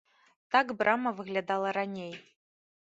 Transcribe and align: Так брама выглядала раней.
Так 0.55 0.73
брама 0.81 1.09
выглядала 1.21 1.71
раней. 1.79 2.13